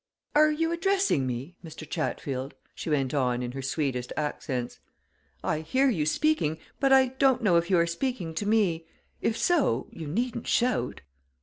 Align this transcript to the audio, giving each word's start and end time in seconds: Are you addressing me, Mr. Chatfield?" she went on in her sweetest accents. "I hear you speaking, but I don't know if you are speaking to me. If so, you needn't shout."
Are 0.33 0.49
you 0.49 0.71
addressing 0.71 1.27
me, 1.27 1.57
Mr. 1.63 1.87
Chatfield?" 1.87 2.55
she 2.73 2.89
went 2.89 3.13
on 3.13 3.43
in 3.43 3.51
her 3.51 3.61
sweetest 3.61 4.11
accents. 4.17 4.79
"I 5.43 5.59
hear 5.59 5.91
you 5.91 6.07
speaking, 6.07 6.57
but 6.79 6.91
I 6.91 7.09
don't 7.19 7.43
know 7.43 7.57
if 7.57 7.69
you 7.69 7.77
are 7.77 7.85
speaking 7.85 8.33
to 8.33 8.47
me. 8.47 8.87
If 9.21 9.37
so, 9.37 9.85
you 9.91 10.07
needn't 10.07 10.47
shout." 10.47 11.01